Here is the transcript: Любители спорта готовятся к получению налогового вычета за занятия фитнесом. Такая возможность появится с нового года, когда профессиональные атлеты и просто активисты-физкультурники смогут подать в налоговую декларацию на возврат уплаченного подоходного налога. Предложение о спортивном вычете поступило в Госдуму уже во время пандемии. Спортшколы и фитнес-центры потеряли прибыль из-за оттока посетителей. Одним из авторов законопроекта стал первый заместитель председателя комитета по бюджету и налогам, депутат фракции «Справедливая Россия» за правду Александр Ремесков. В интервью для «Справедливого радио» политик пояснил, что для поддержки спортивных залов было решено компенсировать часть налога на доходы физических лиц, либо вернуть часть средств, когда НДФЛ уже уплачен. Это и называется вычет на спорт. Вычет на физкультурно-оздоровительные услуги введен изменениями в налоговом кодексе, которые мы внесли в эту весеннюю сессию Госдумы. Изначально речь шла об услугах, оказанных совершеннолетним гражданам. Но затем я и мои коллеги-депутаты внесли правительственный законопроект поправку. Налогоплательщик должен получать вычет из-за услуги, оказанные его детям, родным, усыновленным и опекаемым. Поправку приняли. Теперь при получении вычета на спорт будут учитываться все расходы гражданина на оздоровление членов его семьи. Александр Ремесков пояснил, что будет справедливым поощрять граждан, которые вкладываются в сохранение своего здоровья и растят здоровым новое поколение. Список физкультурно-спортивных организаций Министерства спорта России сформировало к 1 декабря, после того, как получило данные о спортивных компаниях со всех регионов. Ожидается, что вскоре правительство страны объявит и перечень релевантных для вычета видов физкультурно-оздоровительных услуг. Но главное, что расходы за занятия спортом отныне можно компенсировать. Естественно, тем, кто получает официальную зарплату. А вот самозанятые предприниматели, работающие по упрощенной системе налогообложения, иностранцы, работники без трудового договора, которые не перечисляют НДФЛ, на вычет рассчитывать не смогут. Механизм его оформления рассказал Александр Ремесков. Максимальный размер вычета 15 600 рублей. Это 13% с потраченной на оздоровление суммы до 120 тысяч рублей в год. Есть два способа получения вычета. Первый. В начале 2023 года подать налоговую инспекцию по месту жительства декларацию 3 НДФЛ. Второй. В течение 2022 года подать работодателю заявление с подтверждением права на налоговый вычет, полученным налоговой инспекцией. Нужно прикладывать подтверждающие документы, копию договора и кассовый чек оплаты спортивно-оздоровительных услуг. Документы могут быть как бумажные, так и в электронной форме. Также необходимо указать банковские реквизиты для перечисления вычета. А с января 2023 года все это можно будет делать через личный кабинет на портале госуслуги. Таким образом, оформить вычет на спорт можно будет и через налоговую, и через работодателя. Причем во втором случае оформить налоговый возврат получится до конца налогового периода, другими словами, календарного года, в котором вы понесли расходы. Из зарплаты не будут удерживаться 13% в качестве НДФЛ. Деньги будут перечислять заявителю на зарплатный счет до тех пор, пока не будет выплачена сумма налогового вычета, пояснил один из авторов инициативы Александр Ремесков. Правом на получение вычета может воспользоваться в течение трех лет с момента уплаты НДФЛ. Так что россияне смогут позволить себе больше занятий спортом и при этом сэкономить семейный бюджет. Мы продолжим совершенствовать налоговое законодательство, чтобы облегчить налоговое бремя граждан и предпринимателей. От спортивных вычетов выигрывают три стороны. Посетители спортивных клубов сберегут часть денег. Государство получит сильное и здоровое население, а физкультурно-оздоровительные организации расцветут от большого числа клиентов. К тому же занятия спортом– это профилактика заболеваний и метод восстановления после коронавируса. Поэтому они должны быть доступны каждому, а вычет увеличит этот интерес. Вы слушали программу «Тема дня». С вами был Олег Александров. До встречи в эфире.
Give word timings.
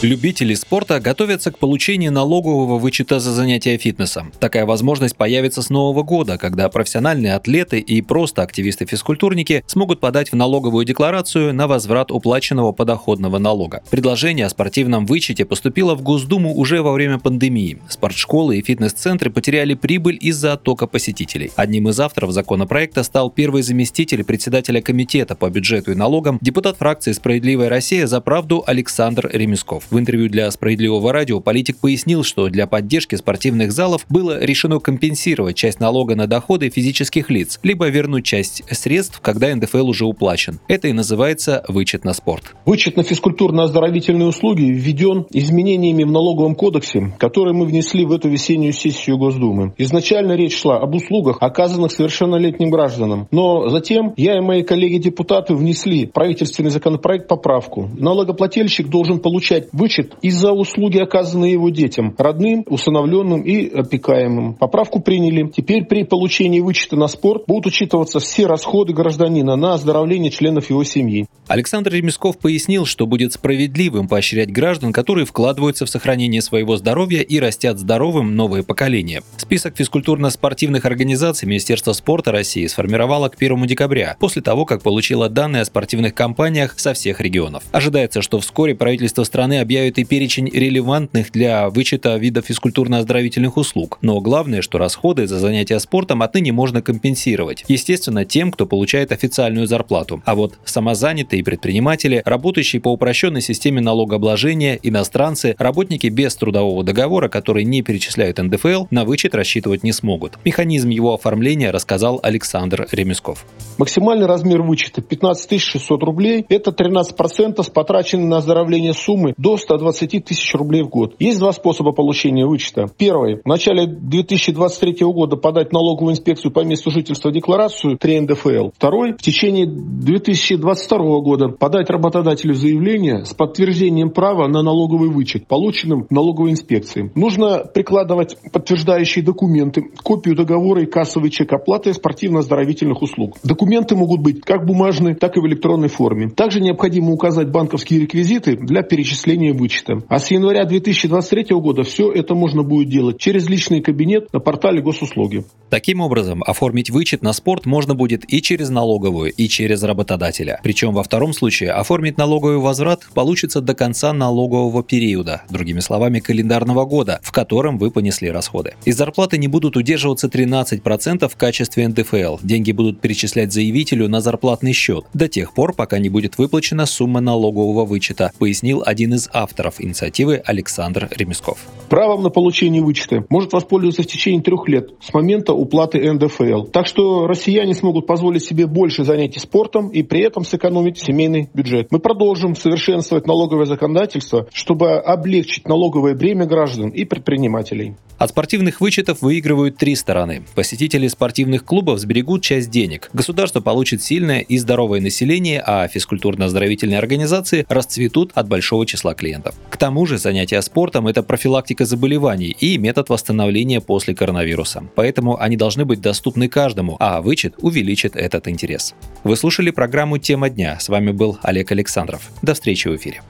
Любители 0.00 0.54
спорта 0.54 1.00
готовятся 1.00 1.50
к 1.50 1.58
получению 1.58 2.12
налогового 2.12 2.78
вычета 2.78 3.18
за 3.18 3.32
занятия 3.32 3.76
фитнесом. 3.78 4.30
Такая 4.38 4.64
возможность 4.64 5.16
появится 5.16 5.60
с 5.60 5.70
нового 5.70 6.04
года, 6.04 6.38
когда 6.38 6.68
профессиональные 6.68 7.34
атлеты 7.34 7.80
и 7.80 8.00
просто 8.00 8.42
активисты-физкультурники 8.42 9.64
смогут 9.66 9.98
подать 9.98 10.30
в 10.30 10.36
налоговую 10.36 10.84
декларацию 10.84 11.52
на 11.52 11.66
возврат 11.66 12.12
уплаченного 12.12 12.70
подоходного 12.70 13.38
налога. 13.38 13.82
Предложение 13.90 14.46
о 14.46 14.50
спортивном 14.50 15.04
вычете 15.04 15.44
поступило 15.44 15.96
в 15.96 16.02
Госдуму 16.02 16.54
уже 16.54 16.80
во 16.80 16.92
время 16.92 17.18
пандемии. 17.18 17.78
Спортшколы 17.88 18.58
и 18.58 18.62
фитнес-центры 18.62 19.30
потеряли 19.30 19.74
прибыль 19.74 20.18
из-за 20.20 20.52
оттока 20.52 20.86
посетителей. 20.86 21.50
Одним 21.56 21.88
из 21.88 21.98
авторов 21.98 22.30
законопроекта 22.30 23.02
стал 23.02 23.30
первый 23.30 23.62
заместитель 23.62 24.22
председателя 24.22 24.80
комитета 24.80 25.34
по 25.34 25.50
бюджету 25.50 25.90
и 25.90 25.96
налогам, 25.96 26.38
депутат 26.40 26.76
фракции 26.76 27.10
«Справедливая 27.10 27.68
Россия» 27.68 28.06
за 28.06 28.20
правду 28.20 28.62
Александр 28.64 29.28
Ремесков. 29.32 29.87
В 29.90 29.98
интервью 29.98 30.28
для 30.28 30.50
«Справедливого 30.50 31.14
радио» 31.14 31.40
политик 31.40 31.78
пояснил, 31.78 32.22
что 32.22 32.50
для 32.50 32.66
поддержки 32.66 33.14
спортивных 33.14 33.72
залов 33.72 34.04
было 34.10 34.38
решено 34.38 34.80
компенсировать 34.80 35.56
часть 35.56 35.80
налога 35.80 36.14
на 36.14 36.26
доходы 36.26 36.68
физических 36.68 37.30
лиц, 37.30 37.58
либо 37.62 37.88
вернуть 37.88 38.26
часть 38.26 38.62
средств, 38.70 39.20
когда 39.22 39.54
НДФЛ 39.56 39.88
уже 39.88 40.04
уплачен. 40.04 40.60
Это 40.68 40.88
и 40.88 40.92
называется 40.92 41.64
вычет 41.68 42.04
на 42.04 42.12
спорт. 42.12 42.54
Вычет 42.66 42.98
на 42.98 43.00
физкультурно-оздоровительные 43.00 44.26
услуги 44.26 44.64
введен 44.64 45.24
изменениями 45.30 46.04
в 46.04 46.10
налоговом 46.10 46.54
кодексе, 46.54 47.14
которые 47.18 47.54
мы 47.54 47.64
внесли 47.64 48.04
в 48.04 48.12
эту 48.12 48.28
весеннюю 48.28 48.74
сессию 48.74 49.16
Госдумы. 49.16 49.72
Изначально 49.78 50.32
речь 50.32 50.60
шла 50.60 50.80
об 50.80 50.94
услугах, 50.94 51.38
оказанных 51.40 51.92
совершеннолетним 51.92 52.68
гражданам. 52.68 53.26
Но 53.30 53.70
затем 53.70 54.12
я 54.18 54.36
и 54.36 54.40
мои 54.42 54.62
коллеги-депутаты 54.62 55.54
внесли 55.54 56.04
правительственный 56.04 56.70
законопроект 56.70 57.26
поправку. 57.26 57.88
Налогоплательщик 57.96 58.88
должен 58.88 59.18
получать 59.20 59.68
вычет 59.78 60.14
из-за 60.20 60.52
услуги, 60.52 60.98
оказанные 60.98 61.52
его 61.52 61.70
детям, 61.70 62.14
родным, 62.18 62.64
усыновленным 62.66 63.42
и 63.42 63.68
опекаемым. 63.68 64.54
Поправку 64.54 65.00
приняли. 65.00 65.48
Теперь 65.48 65.84
при 65.84 66.02
получении 66.02 66.60
вычета 66.60 66.96
на 66.96 67.08
спорт 67.08 67.44
будут 67.46 67.66
учитываться 67.66 68.18
все 68.18 68.46
расходы 68.46 68.92
гражданина 68.92 69.56
на 69.56 69.74
оздоровление 69.74 70.30
членов 70.30 70.68
его 70.68 70.84
семьи. 70.84 71.26
Александр 71.46 71.92
Ремесков 71.92 72.38
пояснил, 72.38 72.84
что 72.84 73.06
будет 73.06 73.32
справедливым 73.32 74.08
поощрять 74.08 74.52
граждан, 74.52 74.92
которые 74.92 75.24
вкладываются 75.24 75.86
в 75.86 75.90
сохранение 75.90 76.42
своего 76.42 76.76
здоровья 76.76 77.22
и 77.22 77.38
растят 77.38 77.78
здоровым 77.78 78.36
новое 78.36 78.62
поколение. 78.62 79.22
Список 79.38 79.76
физкультурно-спортивных 79.76 80.84
организаций 80.84 81.48
Министерства 81.48 81.92
спорта 81.92 82.32
России 82.32 82.66
сформировало 82.66 83.28
к 83.28 83.36
1 83.36 83.66
декабря, 83.66 84.16
после 84.20 84.42
того, 84.42 84.66
как 84.66 84.82
получило 84.82 85.28
данные 85.28 85.62
о 85.62 85.64
спортивных 85.64 86.14
компаниях 86.14 86.78
со 86.78 86.92
всех 86.92 87.20
регионов. 87.20 87.62
Ожидается, 87.72 88.20
что 88.20 88.40
вскоре 88.40 88.74
правительство 88.74 89.22
страны 89.24 89.60
объявит 89.68 89.98
и 89.98 90.04
перечень 90.04 90.48
релевантных 90.48 91.30
для 91.30 91.68
вычета 91.68 92.16
видов 92.16 92.48
физкультурно-оздоровительных 92.48 93.58
услуг. 93.58 93.98
Но 94.00 94.18
главное, 94.22 94.62
что 94.62 94.78
расходы 94.78 95.26
за 95.26 95.38
занятия 95.38 95.78
спортом 95.78 96.22
отныне 96.22 96.52
можно 96.52 96.80
компенсировать. 96.80 97.66
Естественно, 97.68 98.24
тем, 98.24 98.50
кто 98.50 98.64
получает 98.64 99.12
официальную 99.12 99.66
зарплату. 99.66 100.22
А 100.24 100.34
вот 100.34 100.54
самозанятые 100.64 101.44
предприниматели, 101.44 102.22
работающие 102.24 102.80
по 102.80 102.88
упрощенной 102.94 103.42
системе 103.42 103.82
налогообложения, 103.82 104.78
иностранцы, 104.82 105.54
работники 105.58 106.06
без 106.06 106.34
трудового 106.34 106.82
договора, 106.82 107.28
которые 107.28 107.66
не 107.66 107.82
перечисляют 107.82 108.38
НДФЛ, 108.38 108.86
на 108.90 109.04
вычет 109.04 109.34
рассчитывать 109.34 109.82
не 109.82 109.92
смогут. 109.92 110.38
Механизм 110.46 110.88
его 110.88 111.12
оформления 111.12 111.72
рассказал 111.72 112.20
Александр 112.22 112.88
Ремесков. 112.90 113.44
Максимальный 113.76 114.26
размер 114.26 114.62
вычета 114.62 115.02
15 115.02 115.60
600 115.60 116.02
рублей. 116.04 116.46
Это 116.48 116.70
13% 116.70 117.62
с 117.62 117.68
потраченной 117.68 118.24
на 118.24 118.38
оздоровление 118.38 118.94
суммы 118.94 119.34
до 119.36 119.57
120 119.58 120.24
тысяч 120.24 120.54
рублей 120.54 120.82
в 120.82 120.88
год. 120.88 121.14
Есть 121.18 121.38
два 121.38 121.52
способа 121.52 121.92
получения 121.92 122.46
вычета. 122.46 122.86
Первый. 122.96 123.40
В 123.44 123.46
начале 123.46 123.86
2023 123.86 125.04
года 125.06 125.36
подать 125.36 125.72
налоговую 125.72 126.12
инспекцию 126.12 126.52
по 126.52 126.60
месту 126.64 126.90
жительства 126.90 127.30
декларацию 127.30 127.98
3 127.98 128.20
НДФЛ. 128.20 128.70
Второй. 128.74 129.12
В 129.12 129.22
течение 129.22 129.66
2022 129.66 130.98
года 131.20 131.48
подать 131.48 131.90
работодателю 131.90 132.54
заявление 132.54 133.24
с 133.24 133.34
подтверждением 133.34 134.10
права 134.10 134.48
на 134.48 134.62
налоговый 134.62 135.10
вычет, 135.10 135.46
полученным 135.46 136.06
налоговой 136.10 136.50
инспекцией. 136.52 137.10
Нужно 137.14 137.64
прикладывать 137.64 138.36
подтверждающие 138.52 139.24
документы, 139.24 139.82
копию 140.02 140.36
договора 140.36 140.82
и 140.82 140.86
кассовый 140.86 141.30
чек 141.30 141.52
оплаты 141.52 141.92
спортивно-оздоровительных 141.92 143.02
услуг. 143.02 143.36
Документы 143.42 143.96
могут 143.96 144.20
быть 144.20 144.40
как 144.40 144.66
бумажные, 144.66 145.14
так 145.14 145.36
и 145.36 145.40
в 145.40 145.46
электронной 145.46 145.88
форме. 145.88 146.28
Также 146.28 146.60
необходимо 146.60 147.12
указать 147.12 147.50
банковские 147.50 148.00
реквизиты 148.00 148.56
для 148.56 148.82
перечисления 148.82 149.47
вычета. 149.52 150.02
А 150.08 150.18
с 150.18 150.30
января 150.30 150.64
2023 150.64 151.56
года 151.56 151.82
все 151.82 152.10
это 152.12 152.34
можно 152.34 152.62
будет 152.62 152.88
делать 152.88 153.18
через 153.18 153.48
личный 153.48 153.80
кабинет 153.80 154.32
на 154.32 154.40
портале 154.40 154.80
госуслуги. 154.80 155.44
Таким 155.70 156.00
образом, 156.00 156.42
оформить 156.46 156.90
вычет 156.90 157.22
на 157.22 157.32
спорт 157.32 157.66
можно 157.66 157.94
будет 157.94 158.24
и 158.32 158.40
через 158.40 158.70
налоговую, 158.70 159.32
и 159.32 159.48
через 159.48 159.82
работодателя. 159.82 160.60
Причем 160.62 160.94
во 160.94 161.02
втором 161.02 161.32
случае 161.34 161.72
оформить 161.72 162.16
налоговый 162.16 162.58
возврат 162.58 163.06
получится 163.14 163.60
до 163.60 163.74
конца 163.74 164.12
налогового 164.12 164.82
периода, 164.82 165.42
другими 165.50 165.80
словами, 165.80 166.20
календарного 166.20 166.84
года, 166.84 167.20
в 167.22 167.32
котором 167.32 167.78
вы 167.78 167.90
понесли 167.90 168.30
расходы. 168.30 168.74
Из 168.84 168.96
зарплаты 168.96 169.36
не 169.36 169.48
будут 169.48 169.76
удерживаться 169.76 170.28
13% 170.28 171.28
в 171.28 171.36
качестве 171.36 171.86
НДФЛ. 171.88 172.38
Деньги 172.42 172.72
будут 172.72 173.00
перечислять 173.00 173.52
заявителю 173.52 174.08
на 174.08 174.20
зарплатный 174.20 174.72
счет 174.72 175.04
до 175.12 175.28
тех 175.28 175.52
пор, 175.52 175.74
пока 175.74 175.98
не 175.98 176.08
будет 176.08 176.38
выплачена 176.38 176.86
сумма 176.86 177.20
налогового 177.20 177.84
вычета, 177.84 178.32
пояснил 178.38 178.82
один 178.84 179.14
из 179.14 179.28
авторов 179.38 179.80
инициативы 179.80 180.42
Александр 180.44 181.08
Ремесков. 181.10 181.58
Правом 181.88 182.22
на 182.22 182.28
получение 182.28 182.82
вычета 182.82 183.24
может 183.30 183.52
воспользоваться 183.52 184.02
в 184.02 184.06
течение 184.06 184.42
трех 184.42 184.68
лет 184.68 184.90
с 185.00 185.14
момента 185.14 185.54
уплаты 185.54 186.12
НДФЛ. 186.12 186.64
Так 186.64 186.86
что 186.86 187.26
россияне 187.26 187.74
смогут 187.74 188.06
позволить 188.06 188.44
себе 188.44 188.66
больше 188.66 189.04
занятий 189.04 189.40
спортом 189.40 189.88
и 189.88 190.02
при 190.02 190.20
этом 190.20 190.44
сэкономить 190.44 190.98
семейный 190.98 191.48
бюджет. 191.54 191.88
Мы 191.90 191.98
продолжим 191.98 192.56
совершенствовать 192.56 193.26
налоговое 193.26 193.64
законодательство, 193.64 194.48
чтобы 194.52 194.98
облегчить 194.98 195.66
налоговое 195.66 196.14
бремя 196.14 196.44
граждан 196.44 196.90
и 196.90 197.04
предпринимателей. 197.04 197.94
От 198.18 198.30
спортивных 198.30 198.80
вычетов 198.80 199.22
выигрывают 199.22 199.76
три 199.76 199.94
стороны. 199.94 200.42
Посетители 200.56 201.06
спортивных 201.06 201.64
клубов 201.64 202.00
сберегут 202.00 202.42
часть 202.42 202.68
денег. 202.68 203.10
Государство 203.12 203.60
получит 203.60 204.02
сильное 204.02 204.40
и 204.40 204.58
здоровое 204.58 205.00
население, 205.00 205.62
а 205.64 205.86
физкультурно-оздоровительные 205.86 206.98
организации 206.98 207.64
расцветут 207.68 208.32
от 208.34 208.48
большого 208.48 208.86
числа 208.86 209.14
клиентов. 209.28 209.54
К 209.70 209.76
тому 209.76 210.06
же 210.06 210.18
занятия 210.18 210.62
спортом– 210.62 211.06
это 211.08 211.22
профилактика 211.22 211.84
заболеваний 211.84 212.56
и 212.60 212.78
метод 212.78 213.10
восстановления 213.10 213.80
после 213.80 214.14
коронавируса. 214.14 214.82
Поэтому 214.94 215.40
они 215.40 215.56
должны 215.56 215.84
быть 215.84 216.00
доступны 216.00 216.48
каждому, 216.48 216.96
а 216.98 217.20
вычет 217.20 217.54
увеличит 217.58 218.16
этот 218.16 218.48
интерес. 218.48 218.94
Вы 219.24 219.36
слушали 219.36 219.70
программу 219.70 220.18
«Тема 220.18 220.48
дня». 220.50 220.78
С 220.80 220.88
вами 220.88 221.12
был 221.12 221.38
Олег 221.42 221.72
Александров. 221.72 222.30
До 222.42 222.54
встречи 222.54 222.88
в 222.88 222.96
эфире. 222.96 223.20